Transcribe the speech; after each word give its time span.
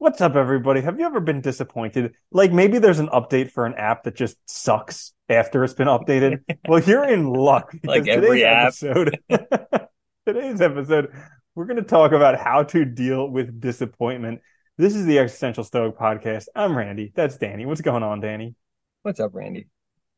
What's 0.00 0.22
up, 0.22 0.34
everybody? 0.34 0.80
Have 0.80 0.98
you 0.98 1.04
ever 1.04 1.20
been 1.20 1.42
disappointed? 1.42 2.14
Like 2.32 2.52
maybe 2.52 2.78
there's 2.78 3.00
an 3.00 3.08
update 3.08 3.50
for 3.50 3.66
an 3.66 3.74
app 3.74 4.04
that 4.04 4.16
just 4.16 4.38
sucks 4.46 5.12
after 5.28 5.62
it's 5.62 5.74
been 5.74 5.88
updated. 5.88 6.38
well, 6.66 6.80
you're 6.80 7.06
in 7.06 7.26
luck. 7.26 7.74
Like 7.84 8.08
every 8.08 8.38
today's 8.38 8.44
app. 8.44 8.66
episode, 8.68 9.18
today's 10.26 10.62
episode, 10.62 11.12
we're 11.54 11.66
going 11.66 11.76
to 11.76 11.82
talk 11.82 12.12
about 12.12 12.40
how 12.40 12.62
to 12.62 12.86
deal 12.86 13.28
with 13.28 13.60
disappointment. 13.60 14.40
This 14.78 14.96
is 14.96 15.04
the 15.04 15.18
Existential 15.18 15.64
Stoic 15.64 15.98
podcast. 15.98 16.46
I'm 16.56 16.74
Randy. 16.74 17.12
That's 17.14 17.36
Danny. 17.36 17.66
What's 17.66 17.82
going 17.82 18.02
on, 18.02 18.20
Danny? 18.20 18.54
What's 19.02 19.20
up, 19.20 19.34
Randy? 19.34 19.68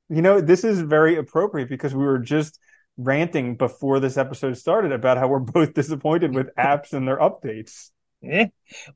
You 0.08 0.22
know, 0.22 0.40
this 0.40 0.62
is 0.62 0.80
very 0.80 1.16
appropriate 1.16 1.68
because 1.68 1.92
we 1.92 2.04
were 2.04 2.20
just 2.20 2.60
ranting 2.96 3.56
before 3.56 3.98
this 3.98 4.16
episode 4.16 4.56
started 4.56 4.92
about 4.92 5.18
how 5.18 5.26
we're 5.26 5.40
both 5.40 5.74
disappointed 5.74 6.32
with 6.32 6.54
apps 6.56 6.92
and 6.92 7.08
their 7.08 7.18
updates. 7.18 7.90
Eh? 8.24 8.46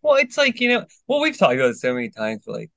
Well, 0.02 0.16
it's 0.16 0.38
like, 0.38 0.60
you 0.60 0.68
know, 0.68 0.86
well, 1.06 1.20
we've 1.20 1.36
talked 1.38 1.54
about 1.54 1.70
it 1.70 1.76
so 1.78 1.94
many 1.94 2.10
times, 2.10 2.42
but 2.46 2.54
like 2.56 2.70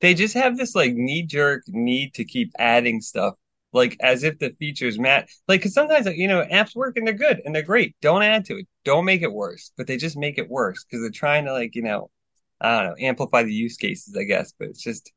they 0.00 0.14
just 0.14 0.34
have 0.34 0.56
this 0.56 0.74
like 0.74 0.94
knee 0.94 1.22
jerk 1.24 1.64
need 1.68 2.14
to 2.14 2.24
keep 2.24 2.52
adding 2.58 3.00
stuff, 3.00 3.34
like 3.72 3.96
as 4.00 4.24
if 4.24 4.38
the 4.38 4.50
features 4.58 4.98
match. 4.98 5.32
Like, 5.48 5.62
cause 5.62 5.74
sometimes, 5.74 6.06
like, 6.06 6.16
you 6.16 6.28
know, 6.28 6.44
apps 6.44 6.74
work 6.76 6.96
and 6.96 7.06
they're 7.06 7.14
good 7.14 7.42
and 7.44 7.54
they're 7.54 7.62
great. 7.62 7.96
Don't 8.02 8.22
add 8.22 8.44
to 8.46 8.58
it. 8.58 8.68
Don't 8.84 9.04
make 9.04 9.22
it 9.22 9.32
worse, 9.32 9.72
but 9.76 9.86
they 9.86 9.96
just 9.96 10.16
make 10.16 10.38
it 10.38 10.48
worse 10.50 10.84
because 10.84 11.02
they're 11.02 11.10
trying 11.10 11.44
to, 11.46 11.52
like, 11.52 11.74
you 11.74 11.82
know, 11.82 12.10
I 12.60 12.80
don't 12.82 12.90
know, 12.90 13.06
amplify 13.06 13.42
the 13.44 13.52
use 13.54 13.76
cases, 13.76 14.16
I 14.18 14.24
guess, 14.24 14.52
but 14.58 14.68
it's 14.68 14.82
just 14.82 15.12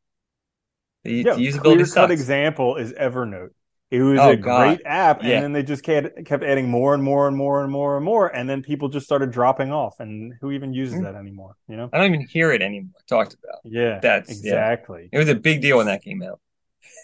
the, 1.04 1.24
Yeah, 1.24 1.36
the 1.36 1.48
usability 1.48 1.62
clear 1.62 1.88
cut 1.88 2.12
example 2.12 2.76
is 2.78 2.94
Evernote. 2.94 3.52
It 3.92 4.02
was 4.02 4.20
Oh, 4.20 4.30
a 4.32 4.36
God. 4.38 4.78
great 4.78 4.86
app, 4.86 5.22
Yeah. 5.22 5.36
and 5.36 5.44
then 5.44 5.52
they 5.54 5.64
just 5.64 5.84
kept 5.84 6.26
kept 6.26 6.44
adding 6.44 6.70
more 6.70 6.94
and 6.94 7.04
more 7.04 7.28
and 7.28 7.36
more 7.36 7.62
and 7.62 7.70
more 7.72 7.98
and 7.98 8.06
more, 8.06 8.28
and 8.34 8.50
then 8.50 8.64
people 8.64 8.88
just 8.88 9.06
started 9.06 9.32
dropping 9.32 9.72
off. 9.74 10.00
And 10.00 10.34
who 10.40 10.52
even 10.52 10.74
uses 10.74 11.00
Mm. 11.00 11.04
that 11.04 11.16
anymore? 11.16 11.56
You 11.68 11.76
know? 11.76 11.90
I 11.92 11.98
don't 11.98 12.14
even 12.14 12.26
hear 12.26 12.52
it 12.54 12.62
anymore 12.62 12.94
talked 13.08 13.34
about. 13.34 13.60
Yeah, 13.66 14.00
That's- 14.00 14.30
yeah. 14.44 14.54
exactly. 14.54 15.10
It 15.12 15.18
was 15.18 15.28
a 15.28 15.36
big 15.36 15.62
deal 15.62 15.78
when 15.78 15.88
that 15.88 16.02
came 16.04 16.24
out. 16.24 16.40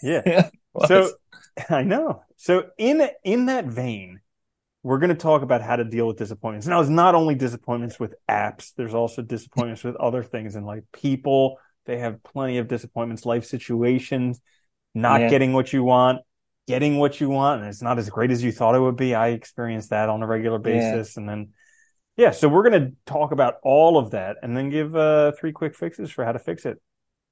Yeah. 0.02 0.48
So 0.86 1.10
I 1.70 1.82
know. 1.82 2.22
So 2.36 2.66
in 2.78 3.06
in 3.24 3.46
that 3.46 3.64
vein, 3.66 4.20
we're 4.84 4.98
going 4.98 5.10
to 5.10 5.16
talk 5.16 5.42
about 5.42 5.60
how 5.60 5.74
to 5.76 5.84
deal 5.84 6.06
with 6.06 6.16
disappointments. 6.18 6.68
Now, 6.68 6.80
it's 6.80 6.88
not 6.88 7.16
only 7.16 7.34
disappointments 7.34 7.98
with 7.98 8.14
apps. 8.30 8.72
There's 8.76 8.94
also 8.94 9.22
disappointments 9.22 9.82
with 9.82 9.96
other 9.96 10.22
things 10.22 10.54
in 10.56 10.64
life. 10.64 10.84
People 10.92 11.58
they 11.86 11.98
have 11.98 12.22
plenty 12.22 12.58
of 12.58 12.68
disappointments, 12.68 13.26
life 13.26 13.44
situations, 13.44 14.40
not 14.94 15.22
Yeah. 15.22 15.30
getting 15.30 15.52
what 15.52 15.72
you 15.72 15.82
want, 15.82 16.20
getting 16.68 16.98
what 16.98 17.20
you 17.20 17.28
want, 17.30 17.60
and 17.62 17.68
it's 17.68 17.82
not 17.82 17.98
as 17.98 18.08
great 18.10 18.30
as 18.30 18.42
you 18.44 18.52
thought 18.52 18.76
it 18.76 18.80
would 18.80 18.96
be. 18.96 19.14
I 19.14 19.28
experience 19.28 19.88
that 19.88 20.08
on 20.08 20.22
a 20.22 20.26
regular 20.26 20.58
Yeah. 20.58 20.92
basis, 20.92 21.16
and 21.16 21.28
then. 21.28 21.48
Yeah, 22.16 22.32
so 22.32 22.48
we're 22.48 22.68
going 22.68 22.82
to 22.82 22.92
talk 23.06 23.30
about 23.30 23.54
all 23.62 23.96
of 23.96 24.10
that 24.10 24.38
and 24.42 24.56
then 24.56 24.70
give 24.70 24.94
uh, 24.96 25.30
three 25.38 25.52
quick 25.52 25.76
fixes 25.76 26.10
for 26.10 26.24
how 26.24 26.32
to 26.32 26.40
fix 26.40 26.66
it. 26.66 26.76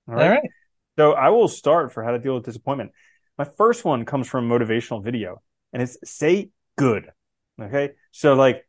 all 0.08 0.14
right. 0.14 0.40
So 0.96 1.12
I 1.12 1.30
will 1.30 1.48
start 1.48 1.92
for 1.92 2.04
how 2.04 2.12
to 2.12 2.20
deal 2.20 2.36
with 2.36 2.44
disappointment. 2.44 2.92
My 3.36 3.44
first 3.44 3.84
one 3.84 4.04
comes 4.04 4.28
from 4.28 4.48
a 4.50 4.58
motivational 4.58 5.02
video, 5.02 5.42
and 5.72 5.82
it's 5.82 5.98
say 6.04 6.50
good. 6.76 7.10
Okay. 7.60 7.94
So 8.12 8.34
like 8.34 8.66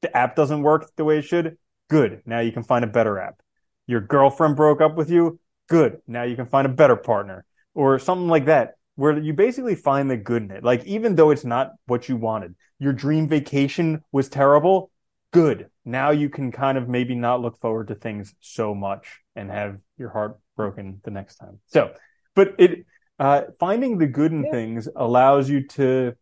the 0.00 0.14
app 0.16 0.34
doesn't 0.34 0.62
work 0.62 0.90
the 0.96 1.04
way 1.04 1.18
it 1.18 1.22
should. 1.22 1.56
Good. 1.88 2.22
Now 2.26 2.40
you 2.40 2.50
can 2.50 2.64
find 2.64 2.84
a 2.84 2.88
better 2.88 3.18
app. 3.20 3.40
Your 3.86 4.00
girlfriend 4.00 4.56
broke 4.56 4.80
up 4.80 4.96
with 4.96 5.08
you. 5.08 5.38
Good. 5.68 6.02
Now 6.08 6.24
you 6.24 6.34
can 6.34 6.46
find 6.46 6.66
a 6.66 6.70
better 6.70 6.96
partner 6.96 7.44
or 7.74 7.98
something 8.00 8.28
like 8.28 8.46
that, 8.46 8.74
where 9.02 9.18
you 9.18 9.32
basically 9.32 9.74
find 9.74 10.08
the 10.08 10.16
good 10.16 10.44
in 10.44 10.52
it. 10.52 10.62
Like 10.62 10.84
even 10.84 11.16
though 11.16 11.32
it's 11.32 11.44
not 11.44 11.72
what 11.86 12.08
you 12.08 12.14
wanted, 12.16 12.54
your 12.78 12.92
dream 12.92 13.26
vacation 13.26 14.00
was 14.12 14.28
terrible. 14.28 14.92
Good. 15.32 15.70
Now 15.84 16.12
you 16.12 16.30
can 16.30 16.52
kind 16.52 16.78
of 16.78 16.88
maybe 16.88 17.16
not 17.16 17.40
look 17.40 17.58
forward 17.58 17.88
to 17.88 17.96
things 17.96 18.32
so 18.38 18.76
much 18.76 19.18
and 19.34 19.50
have 19.50 19.78
your 19.98 20.10
heart 20.10 20.38
broken 20.56 21.00
the 21.02 21.10
next 21.10 21.34
time. 21.38 21.58
So, 21.66 21.92
but 22.36 22.54
it 22.58 22.86
uh, 23.18 23.42
finding 23.58 23.98
the 23.98 24.06
good 24.06 24.30
in 24.30 24.44
Yeah. 24.44 24.52
things 24.52 24.88
allows 24.94 25.50
you 25.50 25.66
to 25.78 26.14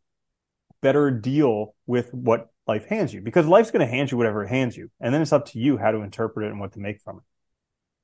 better 0.81 1.10
deal 1.10 1.75
with 1.87 2.15
what 2.15 2.49
life 2.66 2.87
hands 2.87 3.12
you 3.12 3.21
because 3.21 3.47
life's 3.47 3.71
going 3.71 3.87
to 3.87 3.94
hand 3.94 4.10
you 4.10 4.16
whatever 4.16 4.44
it 4.44 4.49
hands 4.49 4.75
you, 4.75 4.91
and 5.03 5.12
then 5.12 5.21
it's 5.21 5.34
up 5.34 5.44
to 5.49 5.59
you 5.59 5.77
how 5.77 5.91
to 5.91 5.99
interpret 5.99 6.47
it 6.47 6.50
and 6.50 6.59
what 6.60 6.72
to 6.72 6.81
make 6.81 7.03
from 7.03 7.19
it. 7.19 7.25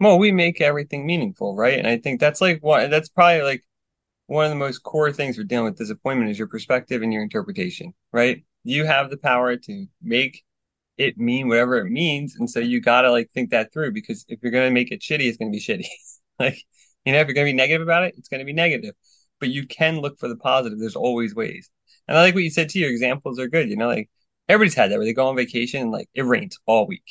Well, 0.01 0.19
we 0.19 0.33
make 0.33 0.61
everything 0.61 1.07
meaningful, 1.07 1.57
right? 1.57 1.79
And 1.79 1.87
I 1.87 1.97
think 1.97 2.21
that's 2.21 2.43
like 2.43 2.59
what 2.61 2.91
that's 2.91 3.09
probably 3.09 3.41
like 3.41 3.65
one 4.27 4.45
of 4.45 4.51
the 4.51 4.57
most 4.57 4.83
core 4.83 5.13
things 5.13 5.37
for 5.37 5.45
dealing 5.45 5.67
with 5.67 5.79
disappointment 5.79 6.31
is 6.31 6.39
your 6.39 6.49
perspective 6.49 7.03
and 7.03 7.13
your 7.13 7.23
interpretation, 7.23 7.95
right? 8.13 8.45
You 8.65 8.85
have 8.85 9.11
the 9.11 9.17
power 9.17 9.57
to 9.57 9.87
make 10.03 10.43
it 10.99 11.19
mean 11.19 11.49
whatever 11.49 11.79
it 11.79 11.91
means, 11.91 12.37
and 12.37 12.49
so 12.51 12.59
you 12.61 12.81
gotta 12.81 13.11
like 13.11 13.31
think 13.33 13.51
that 13.51 13.73
through 13.73 13.93
because 13.93 14.25
if 14.29 14.41
you're 14.43 14.53
gonna 14.53 14.71
make 14.71 14.91
it 14.91 15.01
shitty, 15.01 15.29
it's 15.29 15.37
gonna 15.37 15.51
be 15.51 15.61
shitty. 15.61 15.87
Like, 16.39 16.63
you 17.07 17.15
know, 17.15 17.21
if 17.21 17.29
you're 17.29 17.35
gonna 17.35 17.47
be 17.47 17.55
negative 17.55 17.81
about 17.81 18.05
it, 18.05 18.15
it's 18.19 18.29
gonna 18.29 18.45
be 18.45 18.53
negative. 18.53 18.95
But 19.41 19.49
you 19.49 19.67
can 19.67 20.01
look 20.01 20.19
for 20.19 20.29
the 20.29 20.37
positive. 20.37 20.79
There's 20.79 20.95
always 20.95 21.35
ways. 21.35 21.71
And 22.07 22.19
I 22.19 22.21
like 22.21 22.35
what 22.35 22.45
you 22.45 22.51
said 22.51 22.69
too. 22.69 22.81
Your 22.81 22.91
examples 22.91 23.39
are 23.39 23.49
good. 23.49 23.71
You 23.71 23.77
know, 23.77 23.89
like 23.89 24.11
everybody's 24.47 24.75
had 24.75 24.91
that 24.91 24.99
where 24.99 25.07
they 25.07 25.15
go 25.15 25.29
on 25.29 25.37
vacation 25.37 25.81
and 25.81 25.91
like 25.91 26.11
it 26.15 26.27
rains 26.27 26.59
all 26.67 26.87
week. 26.87 27.05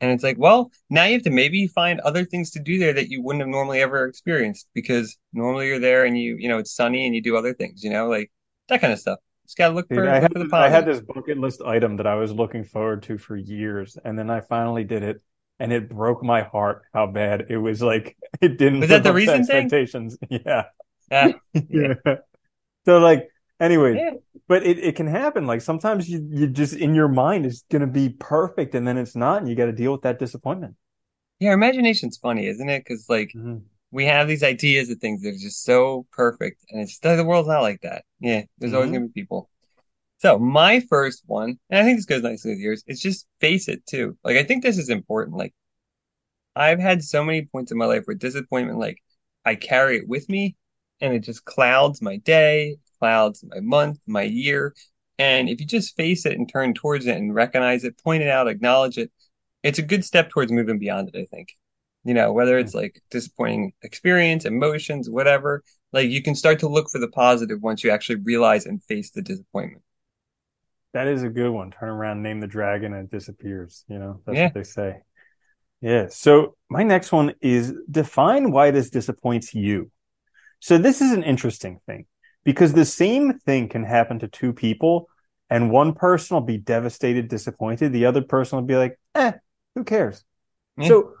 And 0.00 0.10
it's 0.12 0.22
like, 0.24 0.38
well, 0.38 0.70
now 0.88 1.04
you 1.04 1.14
have 1.14 1.22
to 1.24 1.30
maybe 1.30 1.66
find 1.66 2.00
other 2.00 2.24
things 2.24 2.50
to 2.52 2.60
do 2.60 2.78
there 2.78 2.94
that 2.94 3.10
you 3.10 3.22
wouldn't 3.22 3.42
have 3.42 3.48
normally 3.48 3.82
ever 3.82 4.06
experienced 4.06 4.68
because 4.74 5.16
normally 5.32 5.66
you're 5.68 5.78
there 5.78 6.04
and 6.06 6.18
you, 6.18 6.36
you 6.38 6.48
know, 6.48 6.58
it's 6.58 6.74
sunny 6.74 7.06
and 7.06 7.14
you 7.14 7.22
do 7.22 7.36
other 7.36 7.52
things, 7.54 7.84
you 7.84 7.90
know, 7.90 8.08
like 8.08 8.30
that 8.68 8.80
kind 8.80 8.92
of 8.92 8.98
stuff. 8.98 9.18
Just 9.46 9.58
gotta 9.58 9.74
look 9.74 9.90
Dude, 9.90 10.06
for, 10.06 10.06
I 10.06 10.20
look 10.20 10.20
had 10.20 10.32
for 10.32 10.38
the 10.38 10.46
I 10.56 10.68
had 10.68 10.86
this 10.86 11.00
bucket 11.00 11.36
list 11.38 11.62
item 11.62 11.96
that 11.96 12.06
I 12.06 12.14
was 12.14 12.32
looking 12.32 12.62
forward 12.64 13.02
to 13.04 13.18
for 13.18 13.36
years, 13.36 13.98
and 14.04 14.16
then 14.18 14.30
I 14.30 14.40
finally 14.40 14.84
did 14.84 15.02
it, 15.02 15.20
and 15.58 15.72
it 15.72 15.88
broke 15.88 16.22
my 16.22 16.42
heart 16.42 16.82
how 16.94 17.06
bad 17.08 17.46
it 17.50 17.56
was. 17.58 17.82
Like 17.82 18.16
it 18.40 18.56
didn't 18.58 18.82
Was 18.82 18.88
that 18.88 19.04
the 19.04 19.12
to 19.12 19.12
recent 19.12 19.46
thing? 19.46 19.72
expectations. 19.72 20.16
Yeah, 20.30 20.64
Ah, 21.10 21.34
yeah. 21.68 21.94
So 22.86 22.98
like, 22.98 23.30
anyway, 23.60 24.00
yeah. 24.00 24.10
but 24.48 24.64
it, 24.64 24.78
it 24.78 24.96
can 24.96 25.06
happen. 25.06 25.46
Like 25.46 25.60
sometimes 25.60 26.08
you 26.08 26.26
you 26.32 26.46
just 26.48 26.74
in 26.74 26.94
your 26.94 27.08
mind 27.08 27.46
it's 27.46 27.64
gonna 27.70 27.86
be 27.86 28.10
perfect, 28.10 28.74
and 28.74 28.86
then 28.86 28.98
it's 28.98 29.16
not, 29.16 29.40
and 29.40 29.48
you 29.48 29.56
got 29.56 29.66
to 29.66 29.72
deal 29.72 29.92
with 29.92 30.02
that 30.02 30.18
disappointment. 30.18 30.76
Yeah, 31.38 31.52
imagination's 31.54 32.18
funny, 32.18 32.46
isn't 32.46 32.68
it? 32.68 32.80
Because 32.80 33.08
like 33.08 33.36
we 33.90 34.04
have 34.06 34.28
these 34.28 34.42
ideas 34.42 34.90
of 34.90 34.98
things 34.98 35.22
that 35.22 35.30
are 35.30 35.38
just 35.38 35.64
so 35.64 36.06
perfect, 36.12 36.64
and 36.70 36.80
it's 36.80 36.98
the 36.98 37.24
world's 37.24 37.48
not 37.48 37.62
like 37.62 37.80
that. 37.82 38.04
Yeah, 38.20 38.42
there's 38.58 38.72
always 38.74 38.90
Mhm. 38.90 38.94
gonna 38.94 39.08
be 39.08 39.22
people. 39.22 39.50
So 40.18 40.38
my 40.38 40.80
first 40.80 41.24
one, 41.26 41.58
and 41.70 41.80
I 41.80 41.84
think 41.84 41.98
this 41.98 42.06
goes 42.06 42.22
nicely 42.24 42.52
with 42.52 42.60
yours, 42.60 42.84
is 42.88 43.00
just 43.00 43.26
face 43.40 43.68
it 43.68 43.86
too. 43.86 44.18
Like 44.24 44.36
I 44.38 44.44
think 44.44 44.62
this 44.62 44.78
is 44.78 44.90
important. 44.90 45.36
Like 45.36 45.54
I've 46.56 46.78
had 46.80 47.02
so 47.02 47.24
many 47.24 47.42
points 47.46 47.72
in 47.72 47.78
my 47.78 47.86
life 47.86 48.04
where 48.06 48.16
disappointment, 48.16 48.78
like 48.78 48.98
I 49.44 49.54
carry 49.54 49.96
it 49.98 50.08
with 50.08 50.28
me, 50.28 50.56
and 51.00 51.14
it 51.14 51.20
just 51.20 51.44
clouds 51.44 52.02
my 52.02 52.16
day, 52.18 52.78
clouds 53.00 53.44
my 53.48 53.60
month, 53.60 53.98
my 54.06 54.22
year. 54.22 54.74
And 55.18 55.48
if 55.48 55.60
you 55.60 55.66
just 55.66 55.96
face 55.96 56.24
it 56.24 56.38
and 56.38 56.48
turn 56.48 56.72
towards 56.74 57.06
it 57.06 57.16
and 57.16 57.34
recognize 57.34 57.84
it, 57.84 58.02
point 58.02 58.22
it 58.22 58.28
out, 58.28 58.48
acknowledge 58.48 58.96
it, 58.96 59.10
it's 59.62 59.78
a 59.78 59.82
good 59.82 60.04
step 60.04 60.30
towards 60.30 60.52
moving 60.52 60.78
beyond 60.78 61.10
it, 61.12 61.18
I 61.18 61.24
think. 61.24 61.48
You 62.04 62.14
know, 62.14 62.32
whether 62.32 62.58
hmm. 62.58 62.64
it's 62.64 62.74
like 62.74 63.02
disappointing 63.10 63.72
experience, 63.82 64.44
emotions, 64.44 65.10
whatever, 65.10 65.62
like 65.92 66.08
you 66.08 66.22
can 66.22 66.34
start 66.34 66.60
to 66.60 66.68
look 66.68 66.88
for 66.90 66.98
the 66.98 67.08
positive 67.08 67.60
once 67.60 67.84
you 67.84 67.90
actually 67.90 68.20
realize 68.22 68.66
and 68.66 68.82
face 68.84 69.10
the 69.10 69.22
disappointment. 69.22 69.82
That 70.92 71.06
is 71.06 71.22
a 71.22 71.28
good 71.28 71.50
one. 71.50 71.70
Turn 71.70 71.88
around, 71.88 72.22
name 72.22 72.40
the 72.40 72.46
dragon, 72.46 72.94
and 72.94 73.04
it 73.04 73.10
disappears. 73.10 73.84
You 73.88 73.98
know, 73.98 74.20
that's 74.24 74.36
Yeah. 74.36 74.44
what 74.46 74.54
they 74.54 74.62
say. 74.64 75.02
Yeah. 75.80 76.06
So 76.08 76.56
my 76.68 76.82
next 76.82 77.12
one 77.12 77.34
is 77.40 77.74
define 77.90 78.50
why 78.50 78.70
this 78.70 78.90
disappoints 78.90 79.54
you. 79.54 79.90
So 80.60 80.78
this 80.78 81.00
is 81.00 81.12
an 81.12 81.22
interesting 81.22 81.80
thing 81.86 82.06
because 82.44 82.72
the 82.72 82.84
same 82.84 83.38
thing 83.38 83.68
can 83.68 83.84
happen 83.84 84.18
to 84.20 84.28
two 84.28 84.52
people, 84.52 85.08
and 85.48 85.70
one 85.70 85.94
person 85.94 86.36
will 86.36 86.42
be 86.42 86.58
devastated, 86.58 87.28
disappointed. 87.28 87.92
The 87.92 88.06
other 88.06 88.22
person 88.22 88.58
will 88.58 88.66
be 88.66 88.76
like, 88.76 88.98
eh, 89.14 89.32
who 89.74 89.84
cares? 89.84 90.24
Yeah. 90.76 90.88
So 90.88 91.14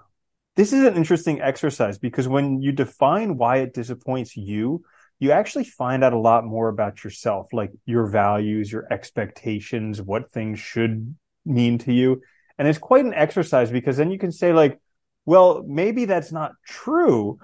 this 0.56 0.72
is 0.72 0.84
an 0.84 0.96
interesting 0.96 1.40
exercise 1.40 1.98
because 1.98 2.28
when 2.28 2.62
you 2.62 2.72
define 2.72 3.36
why 3.36 3.58
it 3.58 3.74
disappoints 3.74 4.36
you, 4.36 4.82
you 5.18 5.32
actually 5.32 5.64
find 5.64 6.02
out 6.02 6.14
a 6.14 6.18
lot 6.18 6.44
more 6.44 6.68
about 6.68 7.04
yourself, 7.04 7.48
like 7.52 7.72
your 7.84 8.06
values, 8.06 8.72
your 8.72 8.86
expectations, 8.90 10.00
what 10.00 10.30
things 10.32 10.58
should 10.58 11.14
mean 11.44 11.78
to 11.78 11.92
you. 11.92 12.22
And 12.58 12.66
it's 12.66 12.78
quite 12.78 13.04
an 13.04 13.14
exercise 13.14 13.70
because 13.70 13.96
then 13.96 14.10
you 14.10 14.18
can 14.18 14.32
say, 14.32 14.52
like, 14.52 14.80
well, 15.26 15.62
maybe 15.66 16.06
that's 16.06 16.32
not 16.32 16.52
true, 16.66 17.38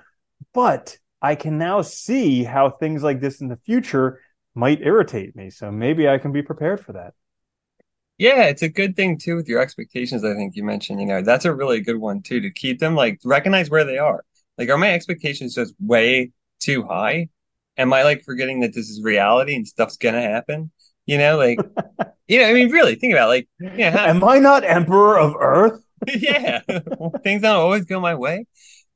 but 0.55 0.99
I 1.23 1.35
can 1.35 1.59
now 1.59 1.83
see 1.83 2.45
how 2.45 2.71
things 2.71 3.03
like 3.03 3.21
this 3.21 3.41
in 3.41 3.49
the 3.49 3.59
future 3.65 4.21
might 4.55 4.81
irritate 4.83 5.37
me. 5.37 5.51
So 5.51 5.71
maybe 5.71 6.09
I 6.09 6.19
can 6.19 6.33
be 6.33 6.43
prepared 6.43 6.81
for 6.81 6.93
that. 6.95 7.15
Yeah, 8.19 8.45
it's 8.45 8.63
a 8.63 8.69
good 8.69 8.97
thing 8.97 9.19
too 9.19 9.37
with 9.37 9.49
your 9.49 9.61
expectations. 9.61 10.25
I 10.25 10.35
think 10.35 10.57
you 10.57 10.65
mentioned, 10.65 11.01
you 11.01 11.07
know, 11.07 11.21
that's 11.23 11.45
a 11.45 11.55
really 11.55 11.81
good 11.81 11.99
one 11.99 12.23
too 12.23 12.41
to 12.41 12.51
keep 12.51 12.79
them 12.79 12.95
like 12.95 13.21
recognize 13.25 13.69
where 13.69 13.85
they 13.85 13.99
are. 13.99 14.25
Like, 14.57 14.71
are 14.71 14.79
my 14.79 14.93
expectations 14.95 15.55
just 15.55 15.75
way 15.79 16.33
too 16.59 16.85
high? 16.85 17.29
Am 17.77 17.93
I 17.93 18.05
like 18.05 18.25
forgetting 18.25 18.61
that 18.61 18.73
this 18.75 18.89
is 18.89 19.03
reality 19.03 19.55
and 19.55 19.69
stuff's 19.69 19.99
gonna 19.99 20.23
happen? 20.23 20.71
You 21.05 21.19
know, 21.19 21.37
like, 21.37 21.59
you 22.29 22.39
know, 22.41 22.47
I 22.47 22.55
mean, 22.55 22.71
really 22.71 22.95
think 22.95 23.13
about 23.13 23.27
it, 23.27 23.47
like, 23.61 23.77
yeah, 23.77 23.91
how, 23.91 24.07
Am 24.07 24.25
I 24.25 24.39
not 24.39 24.65
emperor 24.65 25.19
of 25.19 25.35
Earth? 25.39 25.83
yeah, 26.07 26.61
things 27.23 27.43
don't 27.43 27.57
always 27.57 27.85
go 27.85 28.01
my 28.01 28.15
way. 28.15 28.47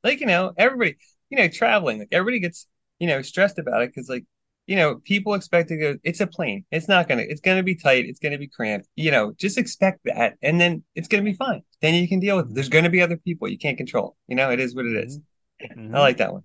Like, 0.03 0.19
you 0.19 0.25
know, 0.25 0.51
everybody, 0.57 0.97
you 1.31 1.39
know, 1.39 1.49
traveling, 1.49 1.99
like 1.99 2.09
everybody 2.13 2.41
gets, 2.41 2.67
you 2.99 3.07
know, 3.07 3.23
stressed 3.23 3.59
about 3.59 3.83
it 3.83 3.89
because, 3.89 4.09
like, 4.09 4.25
you 4.67 4.77
know, 4.77 4.97
people 4.97 5.35
expect 5.35 5.69
to 5.69 5.77
go, 5.77 5.97
it's 6.03 6.21
a 6.21 6.27
plane. 6.27 6.65
It's 6.71 6.89
not 6.89 7.09
gonna, 7.09 7.23
it's 7.23 7.41
gonna 7.41 7.63
be 7.63 7.75
tight. 7.75 8.05
It's 8.07 8.19
gonna 8.19 8.39
be 8.39 8.47
cramped. 8.49 8.87
You 8.97 9.11
know, 9.11 9.33
just 9.39 9.57
expect 9.57 10.01
that. 10.05 10.37
And 10.43 10.61
then 10.61 10.83
it's 10.95 11.09
gonna 11.09 11.23
be 11.23 11.33
fine. 11.33 11.63
Then 11.81 11.95
you 11.95 12.07
can 12.09 12.21
deal 12.21 12.37
with 12.37 12.51
it. 12.51 12.55
There's 12.55 12.69
gonna 12.69 12.91
be 12.91 13.01
other 13.01 13.17
people 13.17 13.49
you 13.49 13.59
can't 13.59 13.77
control. 13.77 14.17
You 14.27 14.37
know, 14.37 14.51
it 14.51 14.59
is 14.61 14.75
what 14.75 14.85
it 14.85 14.95
is. 15.05 15.19
Mhm. 15.61 15.95
I 15.95 15.99
like 15.99 16.17
that 16.17 16.33
one. 16.33 16.43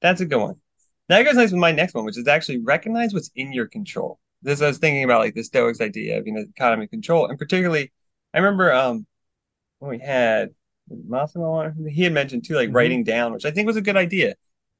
That's 0.00 0.20
a 0.20 0.26
good 0.26 0.40
one. 0.40 0.56
Now 1.08 1.16
That 1.18 1.24
goes 1.24 1.36
nice 1.36 1.52
with 1.52 1.60
my 1.60 1.72
next 1.72 1.94
one, 1.94 2.04
which 2.04 2.18
is 2.18 2.28
actually 2.28 2.58
recognize 2.58 3.14
what's 3.14 3.30
in 3.36 3.52
your 3.52 3.66
control. 3.66 4.20
This 4.42 4.62
I 4.62 4.68
was 4.68 4.78
thinking 4.78 5.04
about 5.04 5.20
like 5.20 5.34
the 5.34 5.44
Stoics 5.44 5.80
idea 5.80 6.18
of, 6.18 6.26
you 6.26 6.32
know, 6.32 6.44
dichotomy 6.44 6.88
control. 6.88 7.26
And 7.28 7.38
particularly, 7.38 7.92
I 8.34 8.38
remember 8.38 8.72
um 8.72 9.06
when 9.78 9.90
we 9.92 9.98
had 9.98 10.50
Massimo 10.88 11.72
he 11.88 12.02
had 12.02 12.12
mentioned 12.12 12.44
too, 12.44 12.54
like 12.54 12.70
Mhm. 12.70 12.74
writing 12.74 13.04
down, 13.04 13.32
which 13.32 13.44
I 13.44 13.50
think 13.50 13.66
was 13.66 13.76
a 13.76 13.82
good 13.82 13.96
idea. 13.96 14.34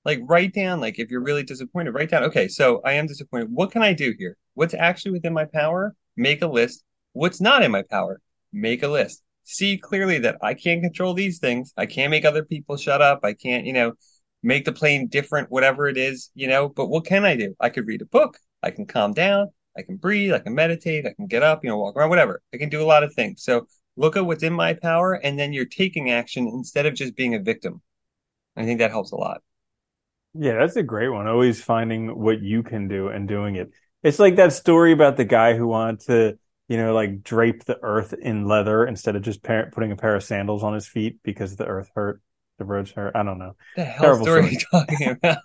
Like 0.05 0.21
write 0.23 0.53
down, 0.55 0.81
like 0.81 0.99
if 0.99 1.11
you're 1.11 1.23
really 1.23 1.43
disappointed, 1.43 1.93
write 1.93 2.11
down, 2.11 2.23
okay, 2.25 2.49
so 2.49 2.81
I 2.85 2.93
am 2.93 3.07
disappointed. 3.07 3.51
What 3.51 3.73
can 3.73 3.83
I 3.83 3.93
do 3.93 4.15
here? 4.19 4.37
What's 4.55 4.75
actually 4.75 5.13
within 5.13 5.33
my 5.33 5.45
power? 5.47 5.95
Make 6.17 6.43
a 6.43 6.47
list. 6.47 6.85
What's 7.13 7.41
not 7.41 7.63
in 7.63 7.73
my 7.73 7.83
power? 7.83 8.21
Make 8.53 8.83
a 8.83 8.89
list. 8.89 9.23
See 9.43 9.79
clearly 9.79 10.19
that 10.21 10.37
I 10.43 10.55
can't 10.55 10.83
control 10.83 11.15
these 11.15 11.39
things. 11.39 11.73
I 11.77 11.87
can't 11.87 12.11
make 12.11 12.25
other 12.25 12.45
people 12.45 12.77
shut 12.77 13.03
up. 13.03 13.21
I 13.23 13.33
can't, 13.33 13.67
you 13.67 13.73
know, 13.73 13.95
make 14.43 14.65
the 14.65 14.73
plane 14.73 15.09
different, 15.09 15.51
whatever 15.51 15.89
it 15.89 15.97
is, 15.97 16.31
you 16.35 16.47
know, 16.47 16.69
but 16.69 16.87
what 16.87 17.05
can 17.05 17.25
I 17.25 17.37
do? 17.37 17.55
I 17.61 17.69
could 17.69 17.87
read 17.87 18.03
a 18.03 18.07
book. 18.07 18.39
I 18.63 18.71
can 18.71 18.87
calm 18.87 19.13
down. 19.13 19.49
I 19.77 19.83
can 19.83 19.97
breathe. 19.97 20.33
I 20.33 20.39
can 20.39 20.55
meditate. 20.55 21.07
I 21.07 21.15
can 21.15 21.27
get 21.27 21.43
up, 21.43 21.65
you 21.65 21.71
know, 21.71 21.79
walk 21.79 21.97
around, 21.97 22.11
whatever. 22.11 22.43
I 22.55 22.57
can 22.57 22.69
do 22.69 22.83
a 22.83 22.87
lot 22.87 23.03
of 23.03 23.13
things. 23.15 23.43
So 23.43 23.67
look 23.97 24.17
at 24.17 24.27
what's 24.27 24.43
in 24.43 24.53
my 24.53 24.75
power 24.75 25.15
and 25.15 25.39
then 25.39 25.53
you're 25.53 25.65
taking 25.65 26.11
action 26.11 26.49
instead 26.49 26.87
of 26.87 26.95
just 26.95 27.17
being 27.17 27.35
a 27.35 27.41
victim. 27.41 27.83
I 28.57 28.65
think 28.65 28.81
that 28.81 28.91
helps 28.91 29.13
a 29.13 29.17
lot. 29.17 29.43
Yeah, 30.35 30.59
that's 30.59 30.77
a 30.77 30.83
great 30.83 31.09
one. 31.09 31.27
Always 31.27 31.63
finding 31.63 32.19
what 32.19 32.43
you 32.43 32.63
can 32.63 32.89
do 32.89 33.09
and 33.09 33.27
doing 33.27 33.57
it. 33.57 33.71
It's 34.03 34.19
like 34.19 34.37
that 34.37 34.53
story 34.53 34.93
about 34.93 35.17
the 35.17 35.25
guy 35.25 35.57
who 35.57 35.67
wanted 35.67 36.01
to, 36.01 36.39
you 36.69 36.77
know, 36.77 36.95
like 36.95 37.23
drape 37.23 37.65
the 37.65 37.79
earth 37.83 38.13
in 38.13 38.45
leather 38.47 38.87
instead 38.87 39.17
of 39.17 39.23
just 39.23 39.43
par- 39.43 39.71
putting 39.73 39.93
a 39.93 39.97
pair 39.97 40.15
of 40.15 40.23
sandals 40.23 40.63
on 40.63 40.75
his 40.75 40.87
feet 40.87 41.19
because 41.23 41.57
the 41.57 41.67
earth 41.67 41.91
hurt, 41.95 42.21
the 42.59 42.65
roads 42.67 42.91
hurt. 42.91 43.17
I 43.17 43.23
don't 43.23 43.39
know. 43.39 43.57
The 43.77 43.85
hell 43.85 44.05
Terrible 44.05 44.25
story 44.25 44.41
are 44.41 44.49
you 44.49 44.59
talking 44.71 45.09
about? 45.23 45.43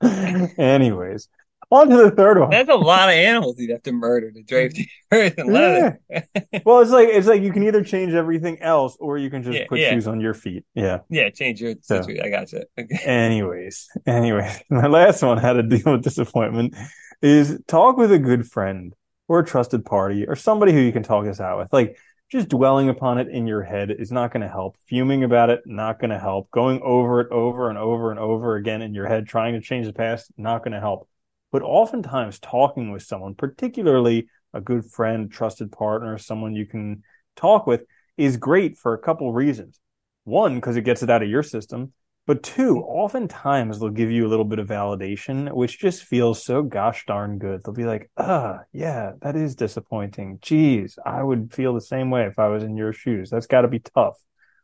Anyways, 0.58 1.28
on 1.74 1.88
to 1.90 1.96
the 1.96 2.10
third 2.10 2.38
one. 2.38 2.50
That's 2.50 2.68
a 2.70 2.74
lot 2.74 3.08
of 3.08 3.14
animals 3.14 3.56
you'd 3.58 3.70
have 3.70 3.82
to 3.84 3.92
murder 3.92 4.30
to 4.32 4.42
drape 4.42 4.72
the 4.72 4.88
earth 5.12 5.34
leather. 5.38 6.00
Yeah. 6.10 6.22
Well, 6.64 6.80
it's 6.80 6.90
like 6.90 7.08
it's 7.10 7.26
like 7.26 7.42
you 7.42 7.52
can 7.52 7.62
either 7.64 7.82
change 7.82 8.14
everything 8.14 8.60
else 8.62 8.96
or 9.00 9.18
you 9.18 9.30
can 9.30 9.42
just 9.42 9.58
Yeah, 9.58 9.66
put 9.68 9.78
yeah. 9.78 9.90
shoes 9.90 10.06
on 10.06 10.20
your 10.20 10.34
feet. 10.34 10.64
Yeah. 10.74 11.00
Yeah, 11.10 11.30
change 11.30 11.60
your 11.60 11.74
So- 11.82 12.00
situation. 12.00 12.24
I 12.24 12.30
gotcha. 12.30 12.64
Okay. 12.78 12.98
Anyways, 13.04 13.88
anyways, 14.06 14.62
my 14.70 14.86
last 14.86 15.22
one 15.22 15.38
how 15.38 15.52
to 15.52 15.62
deal 15.62 15.92
with 15.92 16.02
disappointment 16.02 16.74
is 17.22 17.60
talk 17.66 17.96
with 17.96 18.12
a 18.12 18.18
good 18.18 18.46
friend 18.50 18.94
or 19.28 19.40
a 19.40 19.44
trusted 19.44 19.84
party 19.84 20.26
or 20.26 20.36
somebody 20.36 20.72
who 20.72 20.78
you 20.80 20.92
can 20.92 21.02
talk 21.02 21.24
this 21.24 21.40
out 21.40 21.58
with. 21.58 21.72
Like 21.72 21.96
just 22.30 22.48
dwelling 22.48 22.88
upon 22.88 23.18
it 23.18 23.28
in 23.28 23.46
your 23.46 23.62
head 23.62 23.90
is 23.90 24.10
not 24.10 24.32
going 24.32 24.40
to 24.40 24.48
help. 24.48 24.76
Fuming 24.88 25.24
about 25.24 25.50
it, 25.50 25.60
not 25.66 26.00
going 26.00 26.10
to 26.10 26.18
help. 26.18 26.50
Going 26.50 26.80
over 26.82 27.20
it 27.20 27.30
over 27.30 27.68
and 27.68 27.78
over 27.78 28.10
and 28.10 28.18
over 28.18 28.56
again 28.56 28.82
in 28.82 28.92
your 28.94 29.06
head, 29.06 29.26
trying 29.28 29.52
to 29.54 29.60
change 29.60 29.86
the 29.86 29.92
past, 29.92 30.32
not 30.36 30.64
going 30.64 30.72
to 30.72 30.80
help. 30.80 31.08
But 31.54 31.62
oftentimes 31.62 32.40
talking 32.40 32.90
with 32.90 33.04
someone, 33.04 33.36
particularly 33.36 34.26
a 34.52 34.60
good 34.60 34.86
friend, 34.86 35.30
trusted 35.30 35.70
partner, 35.70 36.18
someone 36.18 36.56
you 36.56 36.66
can 36.66 37.04
talk 37.36 37.64
with 37.64 37.84
is 38.16 38.36
great 38.36 38.76
for 38.76 38.92
a 38.92 38.98
couple 38.98 39.32
reasons. 39.32 39.78
One, 40.24 40.56
because 40.56 40.74
it 40.74 40.82
gets 40.82 41.04
it 41.04 41.10
out 41.10 41.22
of 41.22 41.28
your 41.28 41.44
system. 41.44 41.92
But 42.26 42.42
two, 42.42 42.80
oftentimes 42.80 43.78
they'll 43.78 43.90
give 43.90 44.10
you 44.10 44.26
a 44.26 44.32
little 44.32 44.44
bit 44.44 44.58
of 44.58 44.66
validation, 44.66 45.52
which 45.52 45.78
just 45.78 46.02
feels 46.02 46.42
so 46.42 46.64
gosh 46.64 47.06
darn 47.06 47.38
good. 47.38 47.62
They'll 47.62 47.72
be 47.72 47.84
like, 47.84 48.10
ah, 48.16 48.62
yeah, 48.72 49.12
that 49.22 49.36
is 49.36 49.54
disappointing. 49.54 50.40
Geez, 50.42 50.98
I 51.06 51.22
would 51.22 51.54
feel 51.54 51.72
the 51.72 51.80
same 51.80 52.10
way 52.10 52.24
if 52.26 52.40
I 52.40 52.48
was 52.48 52.64
in 52.64 52.76
your 52.76 52.92
shoes. 52.92 53.30
That's 53.30 53.46
got 53.46 53.60
to 53.60 53.68
be 53.68 53.78
tough. 53.78 54.16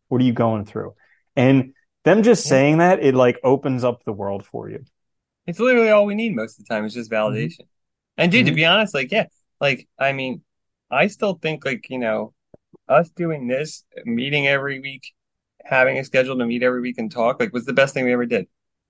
What 0.08 0.20
are 0.20 0.24
you 0.24 0.32
going 0.32 0.64
through? 0.64 0.94
And 1.36 1.72
them 2.02 2.24
just 2.24 2.48
saying 2.48 2.78
that, 2.78 3.00
it 3.00 3.14
like 3.14 3.38
opens 3.44 3.84
up 3.84 4.02
the 4.02 4.12
world 4.12 4.44
for 4.44 4.68
you. 4.68 4.82
It's 5.50 5.58
literally 5.58 5.90
all 5.90 6.06
we 6.06 6.14
need 6.14 6.34
most 6.34 6.58
of 6.58 6.64
the 6.64 6.72
time 6.72 6.84
is 6.84 6.94
just 6.94 7.10
validation. 7.10 7.66
And 8.16 8.30
dude, 8.30 8.46
to 8.46 8.52
Mhm. 8.52 8.56
be 8.56 8.64
honest, 8.64 8.94
like, 8.94 9.10
yeah, 9.10 9.26
like, 9.60 9.88
I 9.98 10.12
mean, 10.12 10.42
I 10.90 11.08
still 11.08 11.34
think 11.34 11.64
like, 11.64 11.90
you 11.90 11.98
know, 11.98 12.34
us 12.88 13.10
doing 13.10 13.48
this, 13.48 13.84
meeting 14.04 14.46
every 14.46 14.80
week, 14.80 15.02
having 15.64 15.98
a 15.98 16.04
schedule 16.04 16.38
to 16.38 16.46
meet 16.46 16.62
every 16.62 16.80
week 16.80 16.98
and 16.98 17.10
talk, 17.10 17.40
like, 17.40 17.52
was 17.52 17.64
the 17.64 17.72
best 17.72 17.94
thing 17.94 18.04
we 18.04 18.12
ever 18.12 18.26
did. 18.26 18.46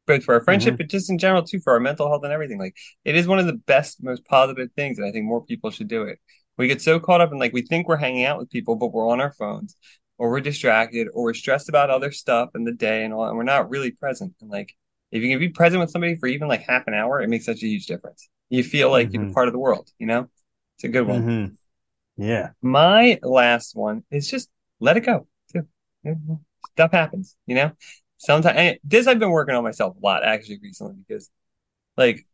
Both 0.06 0.24
for 0.24 0.34
our 0.34 0.42
friendship, 0.42 0.76
but 0.76 0.88
just 0.88 1.08
in 1.08 1.18
general 1.18 1.42
too, 1.42 1.60
for 1.60 1.72
our 1.72 1.80
mental 1.80 2.08
health 2.08 2.24
and 2.24 2.32
everything. 2.32 2.58
Like, 2.58 2.76
it 3.04 3.16
is 3.16 3.26
one 3.26 3.38
of 3.38 3.46
the 3.46 3.54
best, 3.54 4.02
most 4.02 4.24
positive 4.26 4.68
things, 4.76 4.98
and 4.98 5.06
I 5.06 5.12
think 5.12 5.24
more 5.24 5.44
people 5.44 5.70
should 5.70 5.88
do 5.88 6.02
it. 6.02 6.18
We 6.58 6.68
get 6.68 6.82
so 6.82 7.00
caught 7.00 7.22
up 7.22 7.32
in 7.32 7.38
like 7.38 7.54
we 7.54 7.62
think 7.62 7.88
we're 7.88 7.96
hanging 7.96 8.24
out 8.24 8.38
with 8.38 8.50
people, 8.50 8.76
but 8.76 8.92
we're 8.92 9.08
on 9.08 9.20
our 9.20 9.32
phones, 9.32 9.76
or 10.18 10.30
we're 10.30 10.40
distracted, 10.40 11.08
or 11.14 11.24
we're 11.24 11.34
stressed 11.34 11.70
about 11.70 11.88
other 11.88 12.12
stuff 12.12 12.50
in 12.54 12.64
the 12.64 12.72
day 12.72 13.04
and 13.04 13.14
all, 13.14 13.26
and 13.28 13.36
we're 13.38 13.44
not 13.44 13.70
really 13.70 13.92
present. 13.92 14.34
And 14.42 14.50
like, 14.50 14.74
if 15.10 15.22
you 15.22 15.30
can 15.30 15.38
be 15.38 15.48
present 15.48 15.80
with 15.80 15.90
somebody 15.90 16.16
for 16.16 16.26
even 16.26 16.48
like 16.48 16.62
half 16.62 16.86
an 16.86 16.94
hour, 16.94 17.20
it 17.20 17.28
makes 17.28 17.46
such 17.46 17.62
a 17.62 17.66
huge 17.66 17.86
difference. 17.86 18.28
You 18.48 18.64
feel 18.64 18.90
like 18.90 19.12
you're 19.12 19.22
Mhm. 19.22 19.34
part 19.34 19.48
of 19.48 19.52
the 19.52 19.58
world, 19.58 19.90
you 19.98 20.06
know? 20.06 20.28
It's 20.76 20.84
a 20.84 20.88
good 20.88 21.06
one. 21.06 21.28
Mhm. 21.28 21.56
Yeah. 22.16 22.52
My 22.62 23.18
last 23.22 23.74
one 23.74 24.04
is 24.10 24.28
just 24.30 24.48
let 24.80 24.96
it 24.96 25.00
go 25.00 25.26
too. 25.52 25.66
Stuff 26.74 26.92
happens, 26.92 27.36
you 27.46 27.54
know? 27.54 27.72
Sometimes 28.18 28.78
this 28.84 29.06
I've 29.06 29.18
been 29.18 29.30
working 29.30 29.54
on 29.54 29.64
myself 29.64 29.96
a 29.96 30.00
lot 30.04 30.24
actually 30.24 30.58
recently 30.62 30.94
because 31.06 31.30
like 31.96 32.26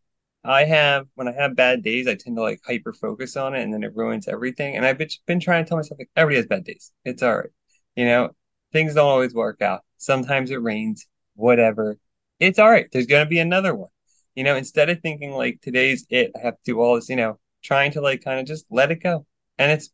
I 0.45 0.65
have 0.65 1.09
when 1.17 1.29
I 1.29 1.33
have 1.33 1.57
bad 1.57 1.83
days, 1.83 2.09
I 2.09 2.17
tend 2.17 2.37
to 2.37 2.43
like 2.43 2.61
hyper 2.67 2.93
focus 2.95 3.37
on 3.37 3.55
it 3.55 3.63
and 3.63 3.75
then 3.75 3.85
it 3.85 3.97
ruins 3.97 4.29
everything. 4.29 4.77
And 4.77 4.87
I've 4.87 4.99
been, 4.99 5.09
been 5.27 5.41
trying 5.41 5.65
to 5.65 5.69
tell 5.69 5.79
myself 5.79 6.01
like 6.01 6.11
everybody 6.17 6.39
has 6.39 6.47
bad 6.47 6.65
days. 6.65 6.93
It's 7.05 7.23
all 7.23 7.37
right. 7.39 7.51
You 7.97 8.07
know, 8.07 8.31
things 8.73 8.95
don't 8.95 9.09
always 9.09 9.35
work 9.35 9.63
out. 9.63 9.83
Sometimes 9.99 10.51
it 10.53 10.63
rains, 10.63 11.07
whatever. 11.35 11.99
It's 12.41 12.59
all 12.59 12.71
right. 12.71 12.87
There's 12.93 13.07
gonna 13.07 13.27
be 13.27 13.39
another 13.39 13.75
one. 13.75 13.91
You 14.35 14.45
know, 14.45 14.57
instead 14.57 14.91
of 14.91 15.01
thinking 15.01 15.33
like 15.33 15.61
today's 15.63 16.07
it, 16.11 16.33
I 16.37 16.41
have 16.45 16.55
to 16.57 16.61
do 16.65 16.81
all 16.81 16.97
this, 16.97 17.09
you 17.09 17.17
know, 17.17 17.39
trying 17.63 17.93
to 17.93 18.01
like 18.01 18.23
kind 18.23 18.41
of 18.41 18.47
just 18.47 18.67
let 18.71 18.91
it 18.91 19.03
go. 19.03 19.27
And 19.59 19.73
it's 19.73 19.91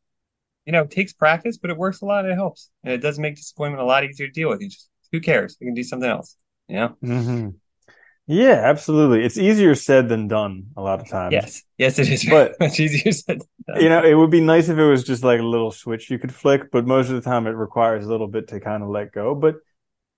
you 0.67 0.73
know, 0.73 0.83
it 0.83 0.91
takes 0.91 1.13
practice, 1.13 1.59
but 1.59 1.71
it 1.71 1.77
works 1.77 2.03
a 2.03 2.05
lot. 2.05 2.25
It 2.25 2.35
helps. 2.35 2.71
And 2.85 2.93
it 2.93 2.99
does 2.99 3.19
make 3.19 3.37
disappointment 3.37 3.83
a 3.83 3.87
lot 3.87 4.05
easier 4.05 4.27
to 4.29 4.33
deal 4.33 4.49
with. 4.49 4.61
You 4.61 4.69
just 4.69 4.89
who 5.11 5.21
cares? 5.21 5.57
You 5.61 5.67
can 5.67 5.75
do 5.75 5.83
something 5.83 6.09
else. 6.09 6.37
You 6.69 6.77
know? 6.77 6.89
hmm 7.03 7.49
Yeah, 8.27 8.63
absolutely. 8.65 9.25
It's 9.25 9.39
easier 9.39 9.75
said 9.75 10.09
than 10.09 10.29
done 10.29 10.69
a 10.77 10.83
lot 10.83 11.01
of 11.01 11.09
times. 11.09 11.33
Yes. 11.33 11.63
Yes, 11.79 11.99
it 11.99 12.09
is 12.09 12.25
But- 12.25 12.55
much 12.61 12.79
easier 12.81 13.13
said 13.13 13.41
than 13.41 13.75
done. 13.75 13.83
You 13.83 13.89
know, 13.89 14.05
it 14.05 14.15
would 14.15 14.31
be 14.31 14.41
nice 14.41 14.69
if 14.69 14.79
it 14.79 14.87
was 14.87 15.05
just 15.05 15.25
like 15.25 15.41
a 15.41 15.45
little 15.45 15.71
switch 15.71 16.11
you 16.11 16.19
could 16.19 16.35
flick, 16.35 16.71
but 16.71 16.87
most 16.87 17.09
of 17.11 17.17
the 17.17 17.21
time 17.23 17.47
it 17.47 17.51
requires 17.51 18.05
a 18.05 18.09
little 18.09 18.29
bit 18.29 18.49
to 18.49 18.61
kind 18.61 18.83
of 18.83 18.89
let 18.89 19.13
go. 19.13 19.35
But 19.35 19.57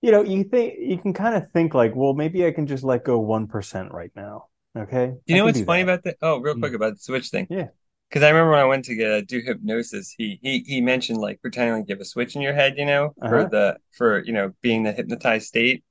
you 0.01 0.11
know, 0.11 0.21
you 0.23 0.43
think 0.43 0.75
you 0.79 0.97
can 0.97 1.13
kind 1.13 1.35
of 1.35 1.49
think 1.51 1.73
like, 1.73 1.95
well, 1.95 2.13
maybe 2.13 2.45
I 2.45 2.51
can 2.51 2.67
just 2.67 2.83
let 2.83 3.03
go 3.03 3.19
1% 3.19 3.91
right 3.91 4.11
now. 4.15 4.47
Okay? 4.77 5.13
You 5.25 5.35
I 5.35 5.37
know 5.39 5.45
what's 5.45 5.61
funny 5.61 5.83
that. 5.83 5.89
about 5.93 6.03
that? 6.03 6.17
Oh, 6.21 6.39
real 6.39 6.55
Mm. 6.55 6.59
quick 6.59 6.73
about 6.73 6.93
the 6.95 6.99
switch 6.99 7.29
thing. 7.29 7.47
Yeah. 7.49 7.67
Because 8.09 8.21
I 8.23 8.29
remember 8.29 8.51
when 8.51 8.59
I 8.59 8.65
went 8.65 8.85
to 8.85 8.95
get, 8.95 9.11
uh, 9.11 9.21
do 9.21 9.39
hypnosis, 9.39 10.13
he 10.17 10.39
he 10.43 10.59
he 10.59 10.79
mentioned 10.81 11.17
like 11.19 11.41
pretending 11.41 11.75
like 11.75 11.85
you 11.89 11.95
have 11.95 12.01
a 12.01 12.05
switch 12.05 12.35
in 12.35 12.41
your 12.41 12.53
head, 12.53 12.75
you 12.77 12.85
know, 12.85 13.13
for 13.19 13.39
Uh-huh. 13.39 13.49
the 13.49 13.77
for 13.97 14.23
you 14.23 14.31
know 14.33 14.53
being 14.61 14.83
the 14.83 14.91
hypnotized 14.91 15.47
state. 15.47 15.83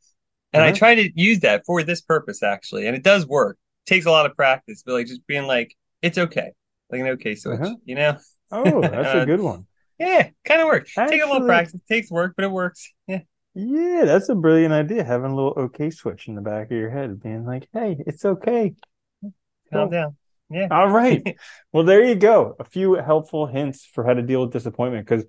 And 0.52 0.62
I 0.62 0.68
Uh-huh. 0.68 0.76
try 0.76 0.94
to 0.94 1.10
use 1.20 1.40
that 1.40 1.64
for 1.66 1.82
this 1.82 2.00
purpose 2.00 2.42
actually, 2.42 2.86
and 2.86 2.94
it 2.96 3.02
does 3.02 3.26
work. 3.26 3.58
takes 3.86 4.06
a 4.06 4.10
lot 4.10 4.24
of 4.24 4.34
practice, 4.36 4.82
but 4.86 4.92
like 4.94 5.06
just 5.06 5.26
being 5.26 5.46
like, 5.46 5.74
it's 6.00 6.16
okay, 6.16 6.52
like 6.90 7.00
an 7.02 7.08
okay 7.08 7.34
switch, 7.34 7.60
Uh-huh. 7.60 7.74
you 7.84 7.94
know? 7.96 8.16
Oh, 8.50 8.80
that's 8.80 9.14
a 9.14 9.18
Uh, 9.22 9.24
good 9.26 9.40
one. 9.40 9.66
Yeah, 9.98 10.30
kind 10.44 10.60
of 10.62 10.68
works. 10.68 10.94
Take 10.94 11.10
a 11.20 11.26
little 11.26 11.34
Actually- 11.34 11.46
practice, 11.48 11.80
takes 11.86 12.10
work, 12.10 12.32
but 12.36 12.44
it 12.46 12.50
works. 12.50 12.90
Yeah. 13.08 13.20
Yeah, 13.54 14.02
that's 14.04 14.28
a 14.28 14.34
brilliant 14.34 14.74
idea. 14.74 15.04
Having 15.04 15.30
a 15.32 15.36
little 15.36 15.54
okay 15.56 15.90
switch 15.90 16.26
in 16.26 16.34
the 16.34 16.40
back 16.40 16.66
of 16.66 16.76
your 16.76 16.90
head, 16.90 17.22
being 17.22 17.44
like, 17.44 17.68
hey, 17.72 17.96
it's 18.06 18.24
okay. 18.24 18.74
Calm 19.72 19.90
down. 19.90 20.16
Yeah. 20.50 20.68
All 20.70 20.88
right. 20.88 21.36
Well, 21.72 21.84
there 21.84 22.04
you 22.04 22.14
go. 22.14 22.54
A 22.60 22.64
few 22.64 22.94
helpful 22.94 23.46
hints 23.46 23.84
for 23.84 24.04
how 24.04 24.14
to 24.14 24.22
deal 24.22 24.42
with 24.42 24.52
disappointment 24.52 25.04
because, 25.04 25.24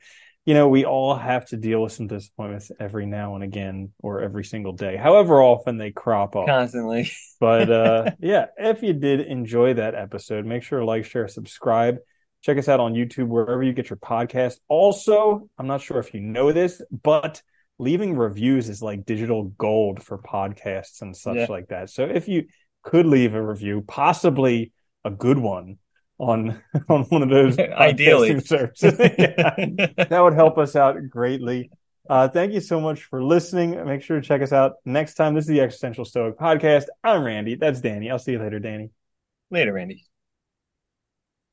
you 0.45 0.53
know, 0.53 0.67
we 0.67 0.85
all 0.85 1.15
have 1.15 1.47
to 1.47 1.57
deal 1.57 1.81
with 1.81 1.91
some 1.91 2.05
disappointments 2.05 2.71
every 2.79 3.07
now 3.07 3.33
and 3.33 3.43
again 3.43 3.91
or 3.97 4.21
every 4.21 4.43
single 4.43 4.73
day, 4.73 4.95
however 4.95 5.41
often 5.41 5.79
they 5.79 5.89
crop 5.89 6.35
up. 6.35 6.45
Constantly. 6.45 7.11
But 7.39 7.69
uh, 7.69 8.11
yeah, 8.19 8.45
if 8.57 8.81
you 8.81 8.93
did 8.93 9.21
enjoy 9.21 9.73
that 9.73 9.93
episode, 9.93 10.45
make 10.45 10.63
sure 10.63 10.79
to 10.79 10.85
like, 10.85 11.05
share, 11.05 11.27
subscribe. 11.27 11.97
Check 12.41 12.57
us 12.59 12.69
out 12.69 12.79
on 12.79 12.93
YouTube, 12.93 13.27
wherever 13.27 13.63
you 13.63 13.73
get 13.73 13.89
your 13.89 13.97
podcast. 13.97 14.57
Also, 14.67 15.49
I'm 15.57 15.67
not 15.67 15.81
sure 15.81 15.97
if 15.97 16.13
you 16.13 16.21
know 16.21 16.51
this, 16.51 16.81
but 16.91 17.41
leaving 17.79 18.15
reviews 18.15 18.69
is 18.69 18.81
like 18.81 19.05
digital 19.05 19.43
gold 19.43 20.01
for 20.03 20.17
podcasts 20.17 21.01
and 21.01 21.15
such 21.15 21.35
Yeah. 21.37 21.47
like 21.49 21.67
that. 21.69 21.89
So 21.89 22.05
if 22.05 22.27
you 22.27 22.45
could 22.83 23.05
leave 23.05 23.33
a 23.35 23.41
review, 23.41 23.83
possibly 23.87 24.71
a 25.03 25.09
good 25.11 25.37
one, 25.37 25.77
on 26.17 26.61
on 26.89 27.03
one 27.05 27.23
of 27.23 27.29
those 27.29 27.59
Ideally. 27.59 28.39
services. 28.39 28.93
Yeah. 29.17 29.53
that 29.97 30.19
would 30.23 30.33
help 30.33 30.57
us 30.57 30.75
out 30.75 30.95
greatly. 31.09 31.69
Uh, 32.09 32.27
thank 32.29 32.53
you 32.53 32.61
so 32.61 32.79
much 32.79 33.03
for 33.03 33.21
listening. 33.23 33.83
Make 33.85 34.01
sure 34.03 34.21
to 34.21 34.25
check 34.25 34.41
us 34.41 34.53
out 34.53 34.73
next 34.85 35.15
time. 35.15 35.33
This 35.33 35.43
is 35.45 35.49
the 35.49 35.59
Existential 35.61 36.05
Stoic 36.05 36.37
Podcast. 36.37 36.85
I'm 37.03 37.23
Randy. 37.23 37.55
That's 37.55 37.81
Danny. 37.81 38.09
I'll 38.11 38.19
see 38.19 38.33
you 38.33 38.39
later, 38.39 38.59
Danny. 38.59 38.91
Later, 39.51 39.73
Randy. 39.73 40.05